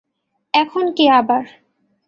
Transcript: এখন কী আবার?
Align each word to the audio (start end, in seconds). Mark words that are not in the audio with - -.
এখন 0.53 0.85
কী 0.97 1.05
আবার? 1.11 1.43